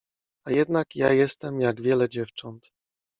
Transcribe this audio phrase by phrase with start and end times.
[0.47, 2.71] A jednak ja jestem jak wiele dziewcząt.